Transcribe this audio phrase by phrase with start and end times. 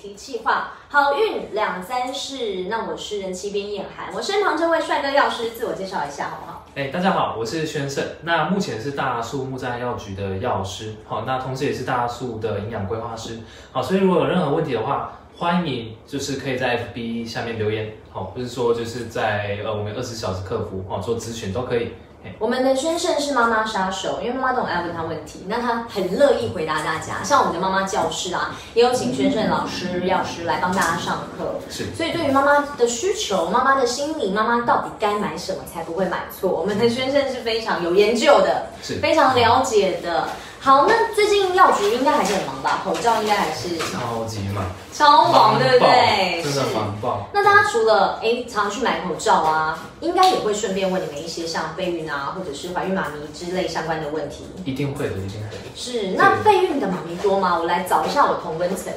[0.00, 2.66] 题企划，好运两三事。
[2.70, 6.64] 那我是人气编燕涵，我身旁这位帅哥药师，自我介绍一下好不好？
[6.76, 8.04] 哎、大家好，我是宣胜。
[8.22, 13.40] 那目前是大树木栅药局的药师，好，那同时也是大树的营养规划师，
[13.72, 21.94] 好，所以如果有任何问题的话，欢迎就是可以在 FB 下面留言，好，或是说就是在呃我们二十小时客服哦做咨询都可以。
[22.38, 27.22] 我们的宣胜是妈妈杀手，因为妈妈都很爱问他问题，那他很乐意回答大家。
[27.24, 31.54] 像我们的妈妈教室啊，也有请宣胜老师、药师来帮大家上课。
[31.70, 40.28] 是所以对于妈妈的需求、妈妈的心理、妈妈到底该买什么才不会买错，我们的宣胜是非常有研究的，是非常了解的。
[40.60, 42.80] 好，那最近药局应该还是很忙吧？
[42.84, 46.42] 口罩应该还是超级忙，超忙，对不爆对？
[46.42, 47.28] 真的是忙爆。
[47.32, 54.44] 那大家除了哎常去买口罩啊，应该也会顺便问你们一些像备孕啊，或者是怀孕妈咪之类相关的问题。
[54.64, 55.64] 一定会的，一定会的。
[55.76, 57.56] 是，那备孕的妈咪多吗？
[57.58, 58.92] 我来找一下我同温层。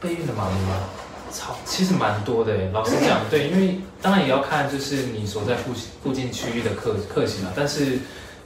[0.00, 0.76] 备孕的妈咪吗？
[1.32, 8.00] 超其实蛮多的耶，老实讲，对，因为当然也要看就是你所在附附近区域的客客型啊，但是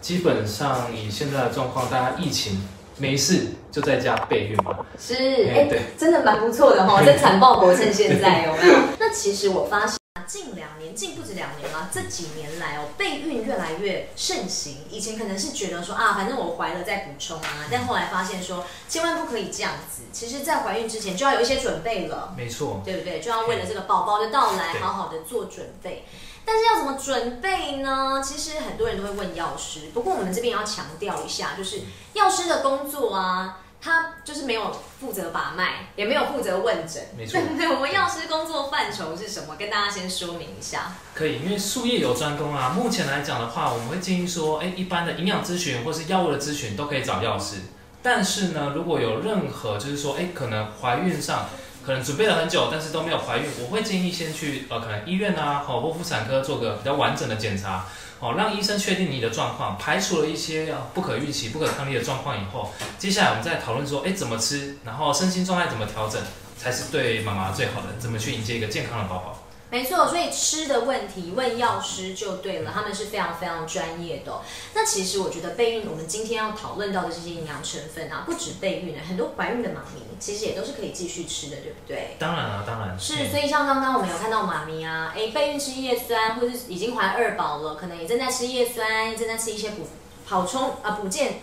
[0.04, 2.60] 基本上以现在的状况，大家疫情
[2.98, 8.74] 没事就在家备孕嘛，是，哎哎、对真的蛮不错的哈、在产报国趁现在有没有？
[9.00, 9.96] 那其实我发现。
[10.28, 14.78] 近两年，近不止两年了，这几年来哦，备孕越来越盛行。
[14.88, 20.04] 以前可能是觉得说啊，反正我怀了再补充啊，但后来发现说，千万不可以这样子。
[20.12, 22.32] 其实，在怀孕之前就要有一些准备了。
[22.36, 23.20] 没错，对不对？
[23.20, 26.06] 就要为了这个宝宝的到来，好好的做准备。
[26.44, 28.22] 但是要怎么准备呢？
[28.24, 31.80] 其实很多人都会问药师，不过我们这边也要强调一下，就是
[32.12, 37.02] 药师的工作啊，他就是没有负责把脉，也没有负责问诊。
[37.18, 37.68] 没错对？
[37.68, 39.56] 我们药师工作范畴是什么？
[39.56, 40.94] 跟大家先说明一下。
[41.14, 42.70] 可以，因为术业有专攻啊。
[42.70, 47.56] 目前来讲的话，我们会建议说，哎，一般的营养咨询或是药物的咨询都可以找药师。
[48.02, 51.46] 但是呢，如果有任何就是说，哎，可能怀孕上
[51.84, 57.84] 可能准备了很久，但是都没有怀孕，我会建议先去呃，可能医院啊，好或妇产科做个比较完整的检查，
[58.24, 66.18] 好让医生确定你的状况，排除了一些不可预期、不可抗力的状况以后，接下来我们再讨论说，哎，怎么吃，然后身心状态怎么调整，
[66.56, 69.43] 才是对妈妈最好的，怎么去迎接一个健康的宝宝。
[69.74, 74.40] 没错，所以吃的问题问药师就对了，他们是非常非常专业的哦、
[74.72, 82.14] 那其实我觉得备孕，我们今天要讨论到的这些营养成分啊，不止备孕的，很多怀孕的妈咪其实也都是可以继续吃的，对不对？
[82.20, 89.88] 当然了、当然是，嗯所以像刚刚我们有看到妈咪啊，哎，备孕吃叶酸，或者是已经怀二宝了，可能也正在吃叶酸，正在吃一些补
[90.28, 91.40] 补充啊补健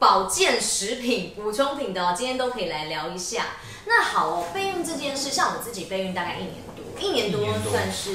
[0.00, 3.46] 保健食品、补充品的哦，今天都可以来聊一下。
[3.86, 8.12] 那好哦，备孕这件事，像我自己备孕大概一年多，一年多算是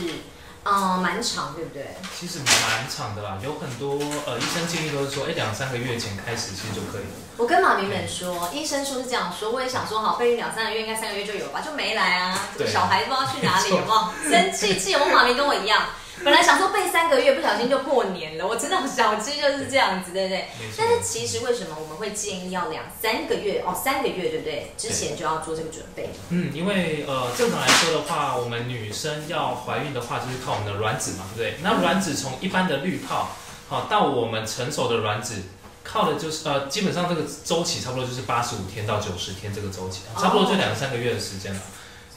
[0.65, 1.95] 嗯蛮长，对不对？
[2.17, 7.15] 其实蛮长的啦，有很多呃医生建议都是说，哎，两三个月前开始其实就可以了。
[7.37, 12.37] 我跟妈咪们说，医生说是这样说，我也想说好，备孕两三个月，应该三个月就有吧，就没来啊。
[12.65, 14.31] 小孩不知道去哪里，没错有没有？
[14.31, 15.83] 生气气，我妈咪跟我一样，
[16.23, 18.45] 本来想说备三个月，不小心就过年了。
[18.45, 20.47] 我真的小鸡就是这样子，对不对？
[20.77, 24.73] 但是其实为什么我们会建议要两三个月哦，三个月对不对？
[24.77, 26.09] 之前就要做这个准备。
[26.29, 31.59] 嗯，因为呃正常来说的话，我们女生要怀孕的话，就是靠我们的卵子嘛，对不对？
[31.63, 33.29] 那卵子从一般的滤泡，
[33.67, 35.41] 好、到我们成熟的卵子。
[35.85, 41.59] 靠的就是呃，基本上这个周期差不多就是八十五天到九十天这个周期，差不多就两三个月的时间了。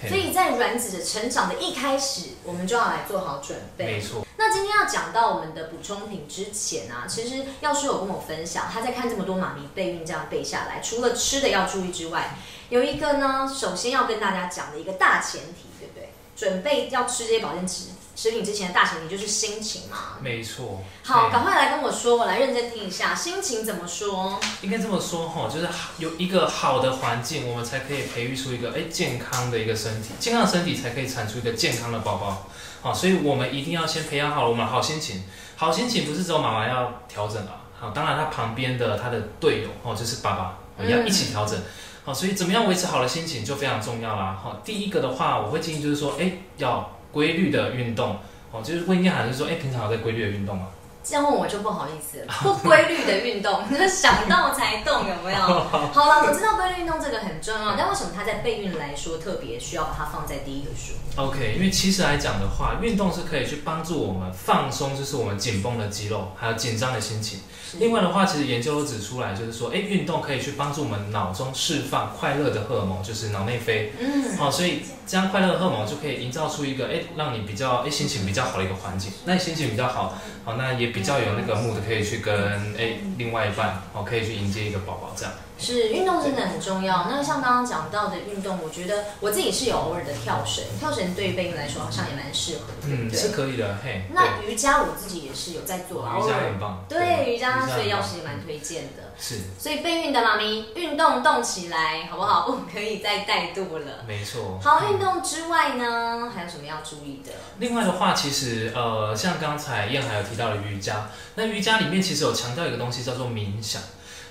[0.01, 3.84] 嘿所以在卵子的成长的一开始，我们就要来做好准备。
[3.84, 12.37] 没错，那今天要讲到我们的补充品之前啊，其实药师有跟我分享，他在看这么多妈咪备孕这样备下来，除了吃的要注意之外，
[12.69, 16.11] 有一个呢，首先要跟大家讲的一个大前提，对不对？
[16.37, 20.17] 准备要吃这些保健食食品之前的大前提就是心情嘛。
[20.21, 20.83] 没错。
[21.03, 24.41] 好，嘿赶快来跟我说，我来认真听一下，心情怎么说？
[24.63, 32.47] 应该这么说哈，就是有一个好的环境，我们才可以培育出一个哎健康的一个身体，健康的身体才可以产出一个健康的宝宝。
[32.81, 35.25] 好，所以我们一定要先培养好我们好心情。
[35.57, 41.59] 好心情不是只有妈妈要调整啊，好，当然他旁边的他的队友哦，就是爸爸嗯要一起调整。
[42.06, 44.38] 好，所以怎么样维持好的心情就非常重要啦。
[44.41, 48.19] 好，第一个的话，我会建议就是说，哎，要规律的运动。
[48.53, 50.69] 哦，就是问一下，还是说，哎，平常有在规律的运动吗？
[51.08, 55.38] 这样问我就不好意思了，不规律的运动， 想到才动，有没有？
[55.38, 67.38] 好了，我知道规律运动这个很重要，但为什么它在备孕来说特别需要把它放在第一个说？OK，因为其实来讲的话，运动是可以去帮助我们放松，就是我们紧绷的肌肉，还有紧张的心情。
[67.79, 73.93] 另外的话，其实研究都指出来，就是说，哎，运动可以去帮助我们脑中释放快乐的荷尔蒙，就是脑内啡。
[73.99, 79.12] 嗯，好、所以这样快乐的荷尔蒙就可以营造出一个，哎，让你比较，哎，心情比较好的一个环境。
[79.25, 82.34] 那你心情比较好，好、那也比较有那个 mood 可以去跟，
[82.78, 85.34] 哎，另外一半，哦，可以去迎接一个宝宝这样。
[85.58, 87.06] 是运动真的很重要。
[87.11, 92.88] 那像刚刚讲到的运动，我觉得我自己是有偶尔的跳绳，跳绳对于备孕来说好像也蛮适合的。
[92.88, 94.03] 嗯，对是可以的，嘿。
[94.12, 96.85] 那瑜伽我自己也是有在做瑜伽偶尔很棒。
[96.88, 99.12] 对瑜伽，所以药棒师也蛮推荐的。
[99.19, 102.47] 是，所以备孕的妈咪，运动动起来，好不好？
[102.53, 104.05] 不可以再怠惰了。
[104.06, 104.61] 没错。
[104.62, 107.32] 好，运动之外呢，还有什么要注意的？
[107.58, 113.81] 另外的话，其实呃，像刚才燕还有提到的瑜伽，那瑜伽里面其实有强调一个东西叫做冥想。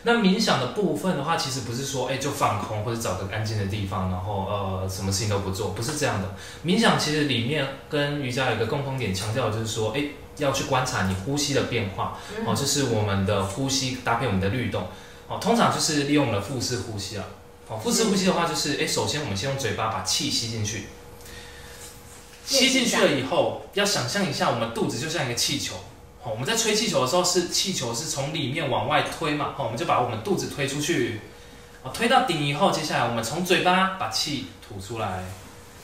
[0.08, 6.36] 那冥想的部分的话，其实不是说哎就放空或者找个安静的地方，然后呃什么事情都不做，不是这样的。
[6.64, 10.04] 冥想其实里面跟瑜伽有一个共同点，强调的就是说，哎
[10.38, 14.88] 要去观察你呼吸的变化，哦，就是我们的呼吸搭配我们的律动，
[15.28, 17.26] 哦，通常就是利用我们的腹式呼吸啊。
[17.68, 20.84] 哦，腹式呼吸的话，就是哎，首先我们先用嘴巴把气吸进去，
[22.46, 25.74] 吸进去了以后，要想象一下我们肚子就像一个气球。
[26.26, 29.54] 好，我们在吹气球的时候，是气球是从里面往外推嘛？
[29.56, 31.22] 好，我们就把我们肚子推出去，
[31.84, 35.24] 好，推到顶以后，接下来我们从嘴巴把气吐出来。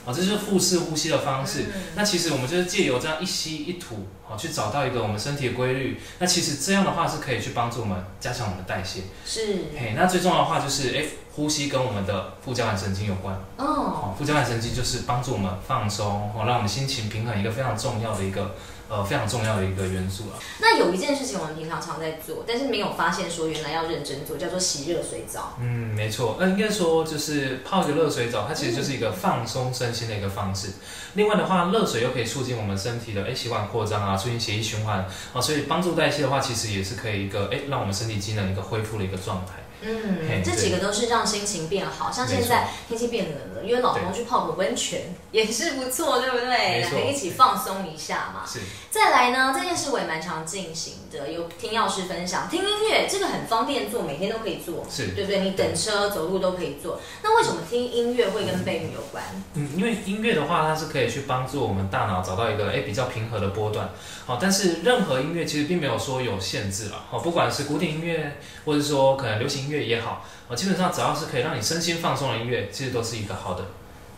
[0.04, 1.66] 好，这就是腹式呼吸的方式。
[1.94, 6.02] 那其实我们就是借由这样一吸一吐，好，去找到一个我们身体的规律。
[6.18, 9.02] 那其实这样的话是可以去帮助我们加强我们的代谢。
[9.24, 11.06] 是，嘿，那最重要的话就是，哎，
[11.36, 13.36] 呼吸跟我们的副交感神经有关。
[13.58, 18.56] 哦，哦，副交感神经就是帮助我们放松，哦，让我们心情平衡，一个非常重要的一个
[18.92, 20.36] 呃非常重要的一个元素啊。
[20.60, 25.58] 那有一件事情我们平常常在做，但是没有发现说原来要认真做，叫做洗热水澡。
[25.62, 30.68] 嗯，没错，那应该说就是泡一个热水澡，它其实就是一个放松身心的一个方式。
[31.14, 39.54] 另外的话，热水又可以促进我们身体的哎血管扩张啊，促进血液循环啊，所以帮助代谢的话，其实也是可以一个哎让我们身体机能一个恢复的一个状态。
[39.82, 46.80] 嗯，这几个都是让心情变好，像现在天气变冷了，约老公去泡个温泉也是不错，对不对？
[46.80, 48.44] 两个一起放松一下嘛。
[48.48, 55.40] 是，再来呢，这件事我也蛮常进行的，有听药师分享，听音乐这个很方便做，每天都可以做，是对不对？
[55.42, 57.00] 你等车、走路都可以做。
[57.24, 59.24] 那为什么听音乐会跟备孕有关？
[59.56, 63.90] 嗯，因为音乐的话，它是可以去帮助我们大脑找到一个哎比较平和的波段。
[64.26, 67.06] 好，但是任何音乐其实并没有说有限制了。
[67.10, 73.66] 好，不管是古典音乐，或者说可能流行音乐也好，我，基本上只要是可以让你身心放松的音乐，其实都是一个好的，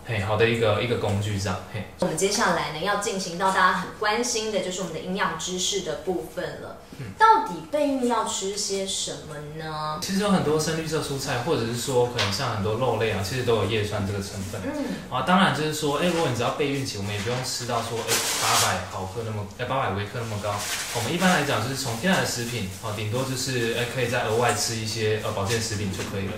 [0.05, 1.85] 嘿，好的一个一个工具这样，嘿。
[1.99, 6.77] 我们接下来呢，要进行到大家很关心的，就是我们的营养知识的部分了。
[6.99, 9.99] 嗯到底备孕要吃些什么呢？
[10.01, 14.61] 其实有很多深绿色蔬菜，或者是说可能像很多肉类啊，其实都有叶酸这个成分。
[14.65, 20.53] 嗯，啊，当然就是说，哎，如果你只要备孕期，我们也不用吃到说，哎，八百毫克那么，哎，八百微克那么高。
[20.95, 26.33] 我们一般来讲就是从天然的食品，啊，顶多就是，哎，可以再额外吃一些呃保健食品就可以了。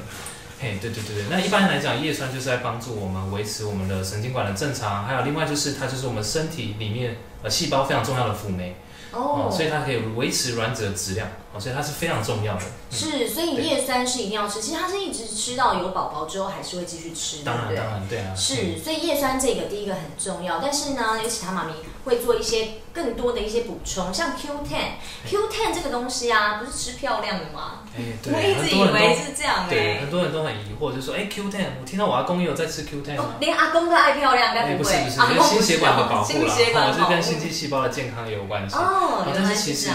[0.60, 8.75] 嘿，对对对对，那一般来讲，叶酸就是在帮助我们维持我们的神经管的正常，还有另外就是它就是我们身体里面呃细胞非常重要的辅酶。
[9.12, 12.62] 哦，所以它可以维持卵子的质量，哦，所以它是非常重要的。
[12.92, 14.62] 是，所以叶酸是一定要吃。
[14.62, 17.86] 其实它是一直吃到有宝宝之后，还是会继续吃，对当然，不对当？
[17.88, 18.36] 然，对啊。
[18.36, 21.74] 是，所以叶酸这个第一个很重要，但是呢，有其他妈咪
[22.04, 27.80] 会做一些更多的一些补充，像 Q10，Q10 这个东西啊，不是吃漂亮的吗？
[27.98, 33.34] 哎，我 对，一直以为是这样对，哎、很多人都很疑惑，就说，哎，Q10，我听到我阿公也有在吃 Q10 哦？
[33.40, 34.84] 连阿公都爱漂亮，该哎，不会？
[34.84, 38.75] 不是不是，阿公跟心血管的保护啦，心血管哦，的保护这跟心肌细胞的健康也有关系。
[38.75, 39.90] 哦，但是其实。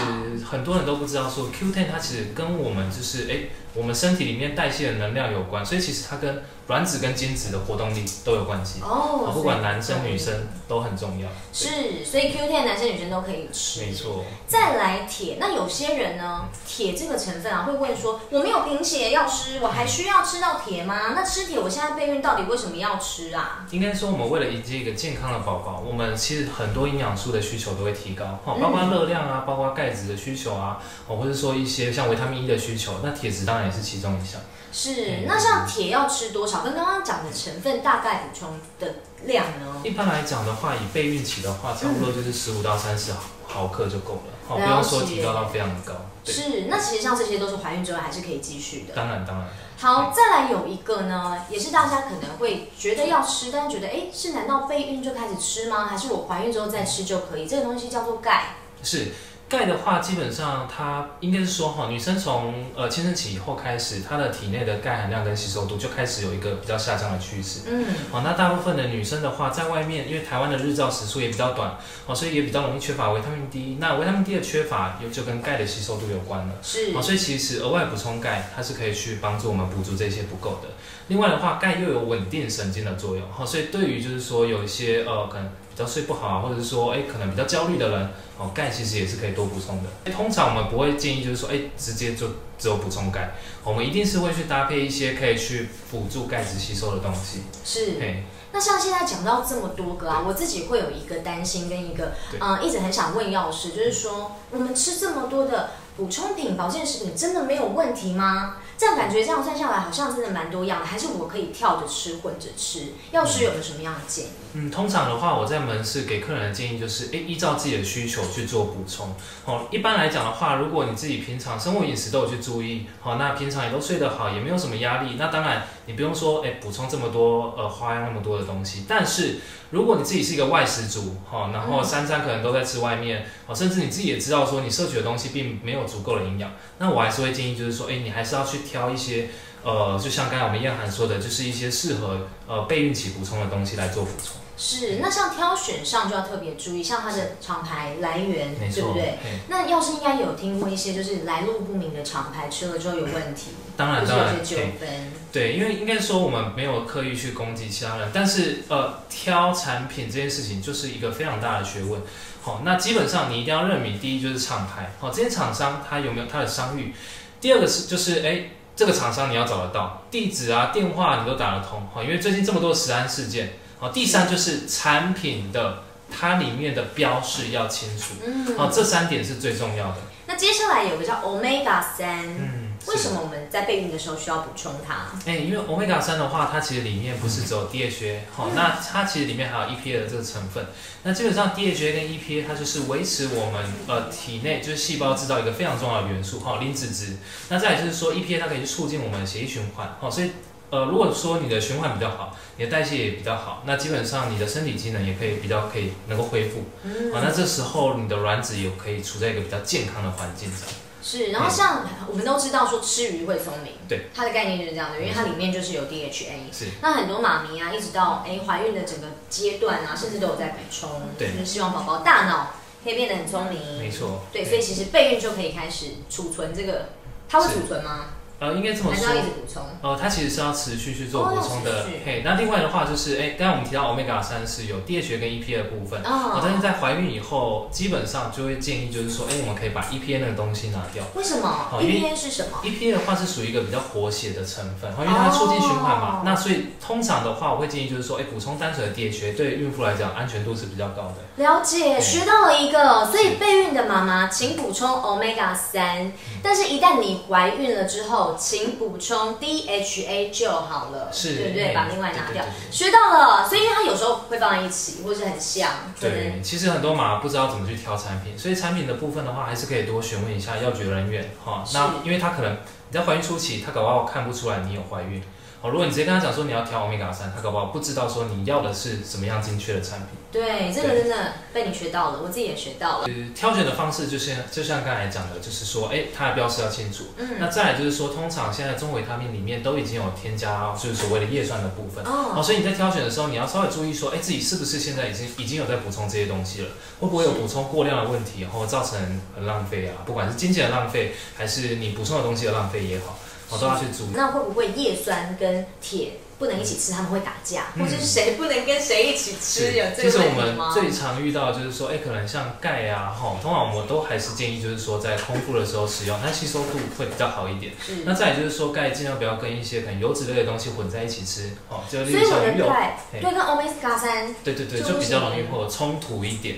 [0.49, 8.79] 很多人都不知道说 Q10 它其实跟我们就是哎，我们身体里面代谢的能量有关，所以其实它跟卵子跟精子的活动力都有关系。
[8.81, 11.27] 哦啊，不管男生女生都很重要。
[11.51, 13.81] 是，所以 Q10 男生女生都可以吃。
[13.81, 14.23] 没错。
[14.47, 21.13] 再来铁，那有些人呢，铁这个成分啊，会问说，我没有贫血要吃，我还需要吃到铁吗？
[21.13, 23.65] 那吃铁，我现在备孕到底为什么要吃啊？
[23.71, 34.41] 应该说，我们为了迎接一个健康的宝宝，我们其实很多营养素的需求都会提高，哈，包括热量啊，包括钙质的需求啊，哦，或者说一些像维他命 E 的需求，那铁质当然也是其中一项。
[34.73, 36.61] 是，那像铁要吃多少？
[36.61, 39.81] 跟刚刚讲的成分大概补充的量呢？
[39.83, 43.11] 一般来讲的话，以备孕期的话，差不多就是十五到三十
[43.45, 45.93] 毫克就够了，哦，不用说提高到非常的高。
[46.23, 48.93] 是，那其实像这些都是怀孕之后还是可以继续的。
[48.95, 49.47] 当然当然。
[49.77, 55.85] 好，再来有一个呢，也是大家可能会觉得要吃，但是觉得哎，是难道备孕就开始吃吗？
[55.87, 57.45] 还是我怀孕之后再吃就可以？
[57.45, 58.55] 这个东西叫做钙。
[58.83, 59.11] 是
[59.51, 67.63] 钙的话，基本上它应该是说哈，女生从呃青春期以后开始，她的体内的钙含量跟吸收度就开始有一个比较下降的趋势。
[67.67, 73.75] 嗯，好，那大部分的女生的话，在外面，因为台湾的日照时数也比较短，哦，所以也比较容易缺乏维他命 D。
[73.77, 76.53] 那维他命 D 的缺乏，也就跟钙的吸收度有关了。
[76.63, 80.69] 是哦，所以其实额外补充钙，它是可以去帮助我们补足这些不够的。
[81.11, 90.11] 另外的话，钙又有稳定神经的作用，哈，所以对于就是说有一些呃可能比较睡不好啊，或者是说哎可能比较焦虑的人，哦，钙其实也是可以多补充的。
[90.13, 92.27] 通常我们不会建议就是说哎直接就
[92.57, 97.41] 只有补充钙，我们一定是会去搭配一些可以去辅助钙质吸收的东西。
[97.65, 97.99] 是。
[97.99, 108.55] 嘿，那像现在讲到这么多个啊，我自己会有一个担心跟一个嗯呃一直很想问药师，就是说我们吃这么多的补充品、保健食品，真的没有问题吗？
[108.81, 112.93] 这样感觉这样算下来，好像真的蛮多样的，还是我可以跳着吃、混着吃？
[113.11, 114.31] 药师有没有什么样的建议？
[114.53, 119.15] 嗯，通常的话，我在门市给客人的建议就是，诶，依照自己的需求去做补充。
[119.45, 128.83] 哦，一般来讲的话，如果你自己平常生活饮食都有去注意，好、那平常也都睡得好，也没有什么压力，那当然你不用说，诶，补充这么多呃花样那么多的东西。
[128.89, 129.37] 但是
[129.69, 139.29] 如果你自己是一个外食族，哈、然后三餐可能都在吃外面，哦，甚至你自己也知道说你摄取的东西并没有足够的营养，那我还是会建议就是说，诶，你还是要去挑一些。
[139.63, 144.35] 呃，就像刚才我们燕涵说的，就是一些适合呃备孕期补充的东西来做补充。
[144.57, 149.17] 是，那像挑选上就要特别注意，像它的厂牌来源，对不对？
[149.47, 155.11] 那药师应该有听过一些就是来路不明的厂牌，吃了之后有问题，当然当然有些纠嘿纷。
[155.31, 161.99] 对，因为应该说我们没有刻意去攻击其他人，但是呃，挑产品这件事情就是一个非常大的学问。
[162.43, 166.91] 好、那基本上你一定要认明，第一就是厂牌，好、这些厂商它有没有它的商誉；
[167.39, 168.49] 第二个是就是哎，
[168.81, 179.97] 这个厂商你要找得到，地址啊、电话你都打得通，哈、因为最近这么多食安事件，好、第三就是产品的它里面的标示要清楚，嗯，好、这三点是最重要的。
[180.25, 185.11] 那接下来有个叫 omega 三、嗯，为什么我们在备孕的时候需要补充它？
[185.25, 190.65] 哎、因为 omega 三的话，它其实里面不是只有 DHA，好、嗯那它其实里面还有 EPA 的这个成分。
[191.03, 197.17] 那基本上 DHA 跟 EPA 它就是维持我们呃体内就是细胞制造一个非常重要的元素，哈、磷脂质。
[197.49, 200.31] 那再来就是说 EPA 它可以促进我们的血液循环，好、所以
[200.71, 206.63] 呃如果说你的循环比较好，你的代谢也比较好，那基本上你的身体机能也可以比较可以能够恢复。
[206.83, 210.67] 嗯好、那这时候你的卵子也可以处在一个比较健康的环境上。
[211.01, 216.51] 是，然后像我们都知道说吃鱼会聪明，对，它的概念就是这样的，因为它里面就是有 DHA。
[216.51, 216.65] 是。
[216.81, 222.53] 那很多妈咪啊，一直到哎怀孕的整个阶段啊，甚至都有在补充，对就是希望宝宝大脑
[222.83, 223.79] 可以变得很聪明。
[223.79, 224.21] 没错。
[224.31, 226.89] 对，所以其实备孕就可以开始储存这个，
[227.27, 228.05] 它会是储存吗？
[228.41, 229.23] 呃，应该这么说还是要。
[229.23, 229.61] 一直补充？
[229.83, 232.01] 呃，它其实是要持续去做哦补充的要持续。
[232.03, 236.01] 嘿，那另外的话就是，哎，刚才我们提到 omega 三是有 DHA 跟 EPA 的部分。
[236.01, 241.03] 哦，但是哦，在怀孕以后，基本上就会建议就是说，哎，我们可以把 EPA 那个东西拿掉。
[241.13, 246.07] 为什么好因为？EPA 是什么？EPA 的话是属于一个比较活血的成分，因为它促进循环嘛。
[246.07, 251.43] 哦那所以通常的话，我会建议就是说，哎，补充单纯的 DHA 对孕妇来讲安全度是比较高的。
[251.43, 253.05] 了解，对学到了一个。
[253.11, 256.11] 所以备孕的妈妈，请补充 omega 三。
[256.41, 261.67] 但是，一旦你怀孕了之后，请补充 DHA 就好了，是对不对？
[261.67, 265.69] 嘿把另外拿掉学到了，所以因为它有时候会放在一起，或是很像，
[265.99, 271.63] 对，其实很多妈妈不知道怎么去挑产品，所以产品的部分的话，还是可以多询问一下药局人员哈。
[271.73, 272.53] 那因为他可能
[272.89, 275.21] 你在怀孕初期，他搞不好看不出来你有怀孕。
[275.61, 280.07] 哦，如果你直接跟他讲说你要挑 omega 三，他搞不好不知道说你要的是什么样精确的产品。
[280.31, 283.05] 对这个真的被你学到了，我自己也学到了。
[283.05, 287.03] 呃，挑选的方式就是就像刚才讲的，就是说，哎，它的标识要清楚。
[287.17, 292.03] 嗯，那再来就是说，通常现在中维他命里面都已经有添加就是所谓的叶酸的部分。
[292.05, 296.69] 哦，哦，所以你在挑选的时候，你要稍微注意说，哎，自己是不是现在已经已经有在补充这些东西了？
[297.01, 298.97] 会不会有补充过量的问题，然后造成
[299.35, 300.01] 很浪费啊？
[300.05, 303.19] 不管是金钱的浪费，还是你补充的东西的浪费也好，
[303.51, 304.07] 我都要去煮。
[304.15, 309.73] 那会不会叶酸跟铁不能一起吃，他们会打架，嗯或者是谁不能跟谁一起吃？
[309.73, 310.73] 有这其实我个问题吗？
[310.73, 317.73] 们最常遇到就是说，哎，可能像钙啊，哈，通常我们都还是建议就是说在空腹的时候使用，它吸收度会比较好一点。
[317.85, 326.55] 是那再来就是说，钙尽量不要跟一些可能油脂类的东西混在一起吃，哦，就例如像鱼油，钙对跟 omega 三对对对，就就比较容易会有冲突一点。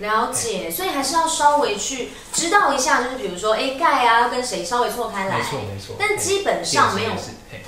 [0.00, 5.96] 了解，所以还是要稍微去知道一下，就是比如说，哎，钙啊要跟谁稍微错开来没，错没错。
[5.98, 7.10] 但基本上没有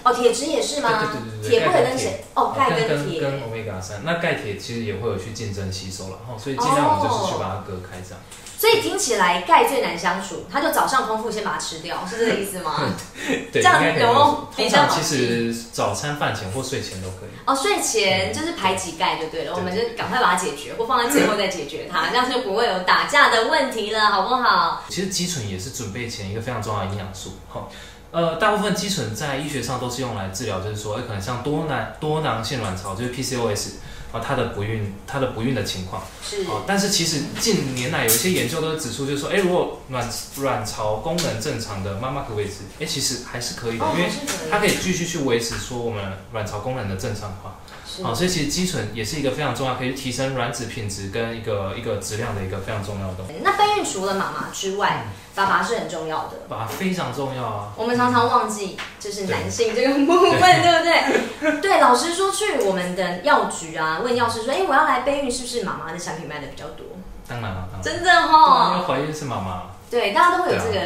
[0.04, 0.98] 哦，铁质也是吗？
[1.00, 2.24] 对对对对对铁不可以跟谁？
[2.34, 3.20] 哦，钙跟跟铁。
[3.20, 8.20] 跟 omega 三，那钙铁其实也会有去竞争吸收了哈，所以尽量我们就是去把它隔开这样。
[8.62, 12.76] 所以听起来钙最难相处，他就早上空腹先把它吃掉，是这个意思吗？
[13.52, 17.30] 对，这样有没有比较好常其实早餐饭前或睡前都可以。
[17.44, 24.84] 哦，睡前就是排挤钙就对了，对我们就赶快把它解决，或放在最后再解决它，这样就不会有打架的问题了，好不好？
[24.88, 27.66] 其实肌醇也是准备前一个非常重要的营养素哈。
[28.12, 33.70] 呃，大部分肌醇在医学上都是用来治疗，就是说，哎，可能像多囊多囊性卵巢，就是 PCOS
[34.12, 36.02] 啊，它的不孕，它的不孕的情况。
[36.22, 36.44] 是。
[36.44, 42.60] 哦，但是其实近年来有一些研究都指出，就是说，哎，如果卵卵巢功能正常的妈妈可以吃？
[42.78, 44.10] 哎，其实还是可以的，因为
[44.50, 47.58] 它可以继续去维持说我们卵巢功能的正常化。
[48.02, 53.34] 好，所以其实肌醇也是一个非常重要，可以提升卵子品质跟一个一个质量的一个非常重要的东西。
[53.42, 56.36] 那备孕除了妈妈之外，爸爸是很重要的。
[56.48, 57.72] 爸爸非常重要啊。
[57.76, 61.60] 我们常常忘记，就是男性这个部分，对不对？
[61.60, 66.86] 对，老实说，去我们的药局啊，问药师说，哎，我要来备孕，是不是妈妈的产品卖的比较多？
[67.26, 68.74] 当然了，真的哈。
[68.74, 69.62] 因为怀孕是妈妈。
[69.90, 70.80] 对，大家都会有这个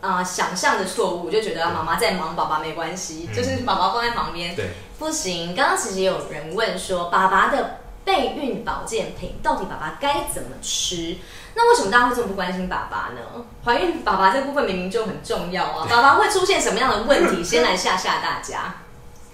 [0.00, 4.56] 啊想象的错误，就觉得妈妈在忙，爸爸没关系，就是宝宝放在旁边。
[4.56, 4.70] 对。
[4.98, 11.16] 不行，刚刚其实也有人问说，爸爸的备孕保健品到底爸爸该怎么吃？
[11.54, 13.44] 那为什么大家会这么不关心爸爸呢？
[13.64, 17.44] 怀孕爸爸这部分明明就很重要啊，爸爸会出现什么样的问题？
[17.44, 18.74] 先来吓吓大家。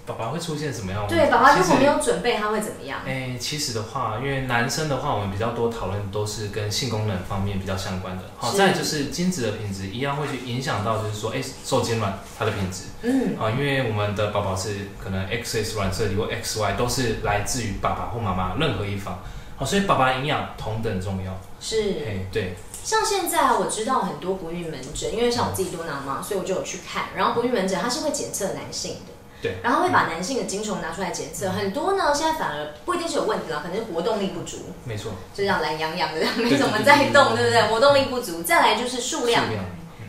[0.09, 1.05] 爸爸会出现什么样？
[1.07, 2.99] 对，爸爸如果没有准备，他会怎么样？
[3.05, 8.23] 哎，其实的话，因为男生的话，我们比较多讨论都是跟性功能方面比较相关的。
[8.35, 12.85] 好，再就是精子的品质一样会去影响到，就是说，哎，受精卵它的品质。
[13.03, 13.37] 嗯。
[13.39, 19.19] 啊，因为我们的宝宝是可能 XX 卵色体或 XY 都是来自于爸爸或妈妈任何一方。
[19.55, 21.39] 好，所以爸爸营养同等重要。
[21.61, 22.03] 是。
[22.07, 22.55] 哎，对。
[22.81, 27.09] 像现在我知道很多不孕门诊，因为像我自己多囊嘛，所以我就有去看。
[27.15, 29.13] 然后不孕门诊它是会检测男性的。
[29.41, 34.57] 对，然后会把男性的精虫拿出来检测，很多呢，现在反而不一定是有问题了，可能是活动力不足。
[34.83, 37.61] 没错，就这样懒洋洋的，没怎么在动，对不对？
[37.69, 39.45] 活动力不足，再来就是数量，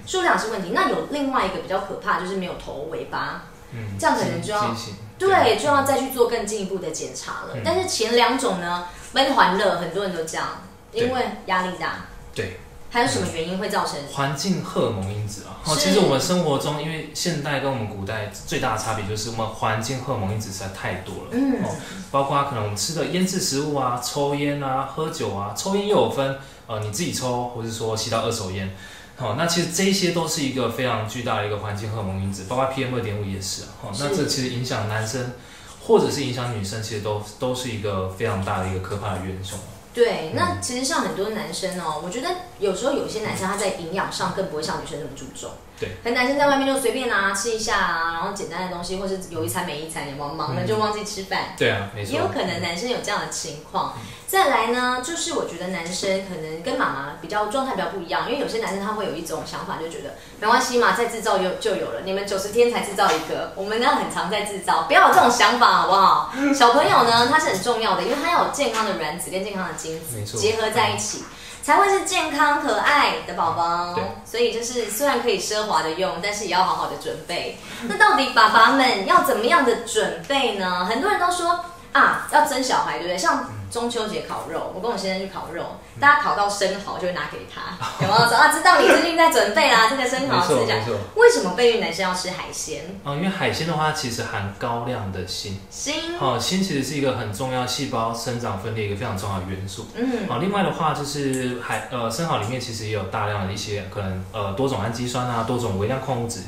[0.04, 0.70] 数量是问题。
[0.74, 4.74] 那有另外一个比较可怕，就是没有头尾巴，嗯，这样可能就要
[5.18, 7.56] 对，就要再去做更进一步的检查了。
[7.64, 12.06] 但是前两种呢，闷环乐，很多人都这样，因为压力大。
[12.34, 12.58] 对。
[12.92, 15.62] 还有什么原因会造成环境荷尔蒙因子啊？
[15.64, 21.30] 哦，其实我们生活中，因为现代跟我们古代最大的差别就是我们环境荷尔蒙因子实在太多了。
[21.30, 21.68] 嗯，哦，
[22.10, 28.74] 包括可能我们吃的腌制食物啊、抽烟啊、喝酒啊，抽烟又有分，呃，你自己抽，或者说吸到二手烟。
[29.16, 33.68] 好，那其实这些都是一个非常巨大的一个环境荷尔蒙因子，包括 PM 二点五也是啊。
[33.82, 35.34] 好，那这其实影响男生
[35.80, 39.56] 或者是影响女生，其实都都是一个非常大的一个可怕的元凶。
[39.92, 42.28] 对，那其实像很多男生哦，我觉得
[42.58, 45.50] 有时候有些男生他在营养上更不会像女生那么注重。
[45.80, 51.54] 对，可能男生在外面就随便啊吃一下啊，然后简单的东西，或是有一餐没一餐，也忙忙了就忘记吃饭。
[51.56, 52.12] 对啊，没错。
[52.12, 53.94] 也有可能男生有这样的情况。
[54.26, 62.02] 再来呢，就是我觉得男生可能跟妈妈比较状态比较不一样，因为有些男生他会有一种想法，就觉得没关系嘛，再制造有就有了。
[62.04, 66.32] 你们九十天才制造一个，我们要很常在制造，不要有这种想法好不好？
[66.54, 71.24] 小朋友呢，他是很重要的，因为他要有健康的卵子跟健康的精子结合在一起。
[71.62, 77.58] 才会是健康可爱的宝宝，所以就是虽然可以奢华的用，但是也要好好的准备。
[77.88, 80.84] 那到底爸爸们要怎么样的准备呢？
[80.84, 83.18] 很多人都说啊，要生小孩，对不对？
[83.18, 83.48] 像。
[83.70, 85.62] 中秋节烤肉，我跟我先生去烤肉，
[86.00, 88.48] 大家烤到生蚝就会拿给他，有没有说啊？
[88.48, 90.80] 知道你最近在准备啦， 这个生蚝是这样。
[91.14, 92.82] 为什么备孕男生要吃海鲜？
[93.04, 95.56] 哦，因为海鲜的话，其实含高量的锌。
[95.70, 95.94] 锌。
[96.18, 99.86] 哦，锌其实是一个很重要细胞生长分裂一个非常重要的元素。
[99.94, 100.26] 嗯。
[100.28, 106.40] 好，另外的话就是海呃生蚝里面其实也有大量的一些可能呃多种氨基酸啊，多种微量矿物质。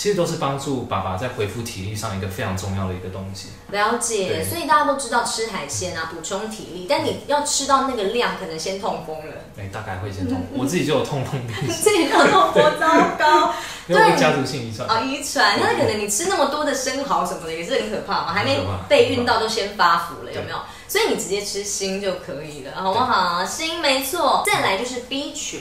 [0.00, 3.48] 其实都是帮助爸爸在恢复体力上一个非常重要的一个东西。
[3.68, 9.34] 了解，所以大家都知道吃海鲜啊，补充体力，但你要吃到那个量，可能先痛风了。
[9.58, 11.68] 哎，大概会先痛， 我自己就有痛风病。
[11.68, 13.52] 自己就有痛风，糟糕。
[13.86, 15.58] 对，家族性遗传啊，遗传。
[15.60, 18.58] 那可能你吃那么多的生蚝什么的，也是很可怕嘛，还没
[18.88, 20.56] 被孕到就先发福了，有没有？
[20.88, 23.44] 所以你直接吃锌就可以了，好不好？
[23.44, 24.42] 锌没错。
[24.46, 25.60] 再来就是 B 群。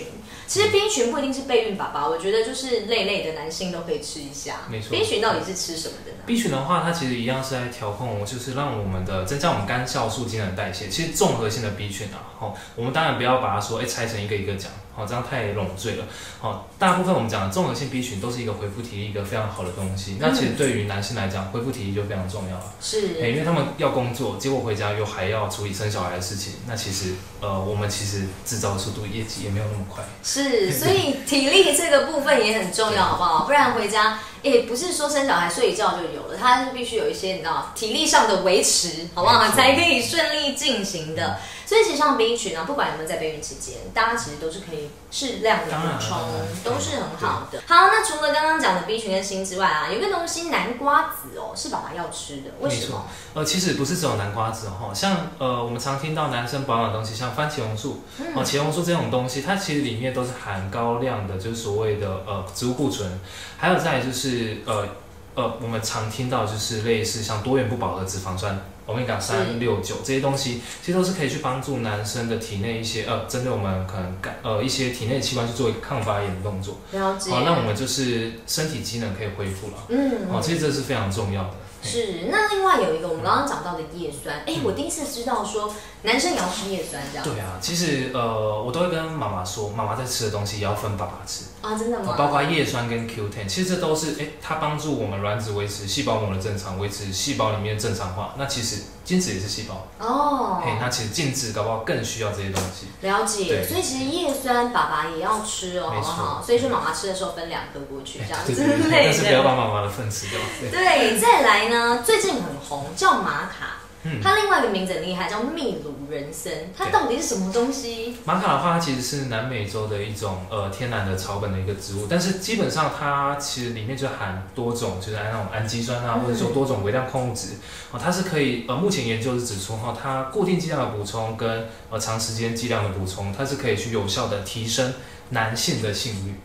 [0.49, 4.61] 其实 B 群不一定是备孕宝宝，我觉得就是类类的男性都可以吃一下。
[4.67, 4.89] 没错。
[4.89, 10.87] B 群到底是吃什么的呢？B 群的话，它其实一样是在调控，就是让我们的增加我们肝酵素机能代谢。
[10.87, 14.71] 其实综合性的 B 群啊，哦，我们当然不要把它说哎拆成一个一个讲。
[14.99, 16.05] 哦，这样太笼赘了。
[16.39, 20.17] 好，大部分我们讲的综合性 B 群都是一个恢复体力一个非常好的东西。
[20.19, 22.73] 那其实对于男性来讲，恢复体力就非常重要了。
[22.81, 26.53] 是，因为他们要工作，结果回家又还要处理生小孩的事情。
[26.67, 30.03] 那其实，呃，我们其实制造的速度、业绩也没有那么快。
[30.21, 33.45] 是，所以体力这个部分也很重要，好不好？
[33.45, 39.49] 不然回家，也不是说生小孩睡一觉就有了，它是必须有一些你知道体力上的维持，好不好？
[39.51, 41.37] 才可以顺利进行的。
[41.65, 46.17] 所以其实像 B 群呢，不管有没有在备孕期间，大家其实都是可以适量的补充，
[46.63, 47.61] 都是很好的。
[47.67, 53.05] 好，那除了刚刚讲的 B 群跟锌之外啊，有个东西南瓜子哦，是爸爸要吃的，为什么？
[53.35, 58.01] 呃，其实不是只有南瓜子哦，像呃我们常听到男生保养的东西，像番茄红素
[58.35, 63.19] 哦，茄红素这种东西，它其实里面都是含高量的，就是所谓的呃植物固醇，
[63.57, 64.28] 还有再就是。
[64.29, 64.87] 就是呃
[65.35, 68.59] 呃，我们常听到就是类似像多元不饱和脂肪酸。
[68.85, 76.79] 欧米伽三六九这些东西，其实都是可以去帮助男生的体内一些呃，针对我们可能感呃一些体内器官去做一个抗发炎的动作。
[76.91, 77.29] 了解。
[77.29, 79.73] 好，那我们就是身体机能可以恢复了。
[79.89, 80.27] 嗯。
[80.31, 81.51] 哦，其实这是非常重要的。
[81.81, 87.23] 是，那另外有一个我们刚刚讲到的叶酸，哎，我第一次知道说男生也要吃叶酸这样。
[87.23, 92.15] 对啊，其实呃，我都会跟妈妈说，妈妈在吃的东西也要分爸爸吃啊，真的吗？
[92.17, 98.35] 包括叶酸跟 Q10，其实这都是哎，它帮助我们卵子维持细胞膜的正常，维持细胞里面正常化。
[98.37, 102.85] 那其实精子也是细胞哦，嘿，那其实精子搞不好更需要这些东西。
[103.01, 106.43] 了解，所以其实叶酸爸爸也要吃哦，好不好？
[106.45, 108.67] 所以说妈妈吃的时候分两颗过去，这样子但
[109.11, 110.39] 是不要把妈妈的份吃掉。
[110.69, 111.69] 对，再来。
[111.69, 113.77] 呢，最近很红，叫玛卡。
[114.03, 116.53] 嗯，它另外一个名字很厉害，叫秘鲁人参。
[116.77, 118.15] 它到底是什么东西？
[118.23, 127.49] 玛卡的话，它其实是南美洲的一种呃天然的草本的一个植物，但是基本上它其实里面就含多种，就是那种氨基酸啊，或者说多种微量矿物质。
[127.91, 134.93] 哦，它是可以呃，目前研究是指出哈，它固定剂量的补充跟呃长时间剂量的补充，它是可以去有效的提升
[135.31, 136.35] 男性的性欲。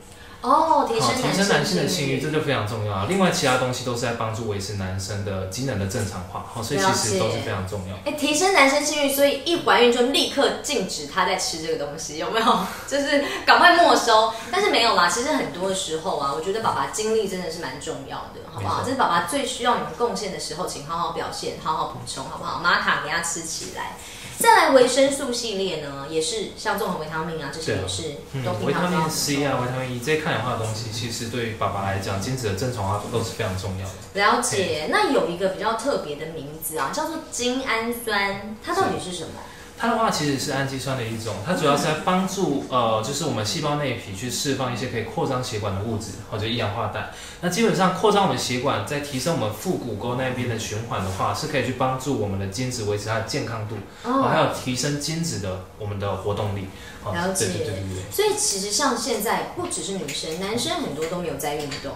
[0.45, 3.07] 哦，提升男性的性欲，这就非常重要啊。
[3.09, 7.97] 另外，其他东西都是在帮助维持男生的机能的正常化，好，所以其实都是非常重要。
[8.05, 12.59] 哎，提升男生性欲，所以一怀孕就立刻禁止他在吃这个东西，有没有？
[12.87, 14.31] 就是赶快没收。
[14.53, 18.83] 但是没有啦，其实很多的时候啊，我觉得爸爸精力真的是蛮重要的，好不好？
[18.85, 22.61] 这是爸爸最需要你们贡献的时候，请好好表现，好好补充，好不好？
[22.61, 23.97] 玛卡给他吃起来。
[24.39, 28.03] 再来维生素系列呢，也是像综合维他命啊，这些也是
[28.45, 33.95] 都维他命 C 啊，维他命 E 这些抗氧化的东西，其实对于爸爸来讲，精子的正常化都是非常重要的。
[34.15, 39.35] 了解，那有一个比较特别的名字啊，叫做精氨酸，它到底是什么？
[39.77, 47.11] 它的话其实是氨基酸的一种，它主要是在帮助呃，就是我们细胞内皮去释放一些可以扩张血管的物质，或者一氧化氮。
[47.41, 56.69] 那基本上扩张我们血管，在提升我们腹股沟那边的循环的话，是可以去帮助我们的精子维持它的健康度，哦，还有提升精子的我们的活动力。
[57.05, 58.13] 了解，对对对对。
[58.13, 61.93] 所以其实像现在不只是女生，男生很多都没有在运动。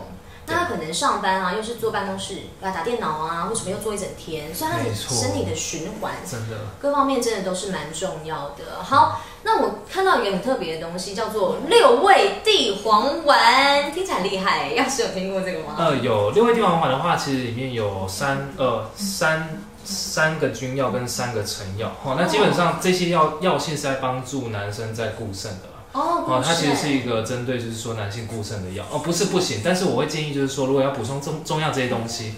[0.48, 4.54] 那他可能上班啊，又是坐办公室要打电脑啊，或什么又坐一整天？
[4.54, 8.82] 所以他的身体的循环，真的各方面真的都是蛮重要的。
[8.82, 14.72] 好，那我看到一个很特别的东西，叫做六味地黄丸，听起来厉害。
[14.72, 15.74] 要是有听过这个吗？
[15.78, 21.92] 呃，有六味地黄丸的话，其实里面有三呃三三个君药跟三个成药。
[22.04, 25.77] 哦，那基本上这些药药性是在帮助男生在固肾的。
[25.92, 28.84] 哦，它其实是一个针对就是说男性固肾的药。
[28.90, 32.34] 哦，不是不行，但是我会建议就是说，如果要补充中中药这些东西，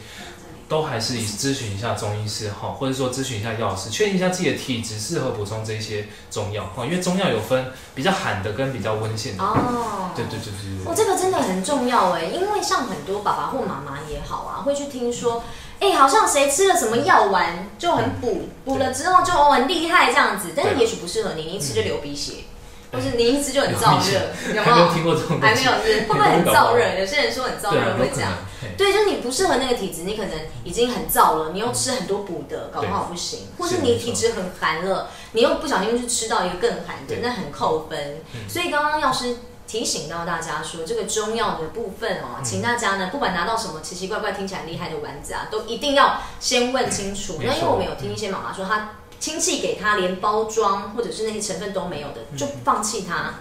[0.68, 6.64] 都还是以咨询一下中医师哈，或者说咨询一下药师，确定一下自己的体质适合补充这些中药。
[6.76, 9.42] 哈，因为中药有分比较寒的跟比较温性的。
[9.42, 15.42] 哦，对对对对对，哦，这个真的很重要哎，因为像很多爸爸或妈妈也好啊，会去听说，
[15.80, 22.44] 哎，好像谁吃了什么药丸就很补，补了之后就很厉害这样子，但是也许不适合你，你一吃就流鼻血。
[22.92, 24.20] 或是你一直就很燥热，
[24.54, 25.40] 有没有听过这种？
[25.40, 26.98] 还没有，是 会不会很燥热？
[26.98, 28.32] 有些人说很燥热会这样。
[28.76, 30.32] 对，就是你不适合那个体质，你可能
[30.64, 33.48] 已经很燥了，你又吃很多补的，搞不好不行。
[33.58, 38.16] 或是你体质很寒了，你又不小心去吃到一个更寒的，那很扣分。
[38.48, 47.38] 所以刚刚药师提醒到大家说，这个中药的部分哦，请大家呢，不管拿到什么奇奇怪怪、听起来厉害的丸子啊，都一定要先问清楚。
[47.38, 48.90] 那因为我们有听一些妈妈说，她。
[49.20, 53.34] 亲戚给他连包装或者是那些成分都没有的，就放弃他，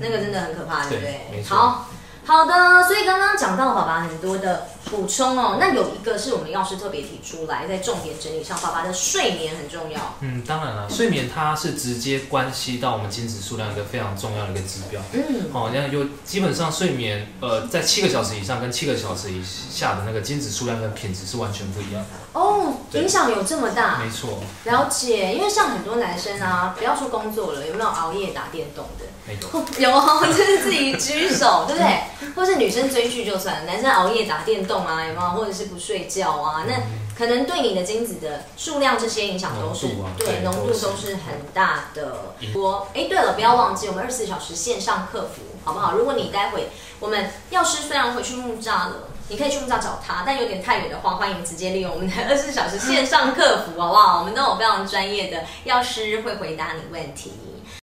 [0.00, 1.42] 那个真的很可怕，对不对？
[1.48, 1.88] 好。
[2.24, 10.16] 好的，所以刚刚讲到爸爸很多的补充哦，那有一个是我们药师特别提出来，在重点整理上，爸爸的睡眠很重要。
[10.20, 15.00] 嗯，当然了，睡眠它是直接关系到我们精子数量一个非常重要的一个指标。
[15.12, 22.40] 嗯，好，那就基本上睡眠，呃，在七个小时以上跟七个小时以下的那个精子数量跟品质是完全不一样的。
[22.40, 23.98] 哦，影响有这么大？
[23.98, 24.42] 没错。
[24.64, 29.06] 了解，因为像很多男生啊，不要说工作了，有没有熬夜打电动的？
[29.78, 32.02] 有哦，就是自己举手，对不对？
[32.34, 35.30] 或是女生追剧就算了，男生熬夜打电动啊，有没有？
[35.30, 36.64] 或者是不睡觉啊？
[36.66, 36.74] 那
[37.16, 42.34] 可能对你的精子的数量这些影响都是对浓度都是很大的。
[42.54, 45.92] 我哎，对了，不要忘记我们二十四小时线上客服，好不好？
[45.92, 54.18] 如果你待会我们药师虽然回去木栅了，你可以去木栅找他，但有点太远的话，欢迎直接利用我们的二十四小时线上客服，好不好？
[54.20, 57.32] 我们都有非常专业的药师会回答你问题。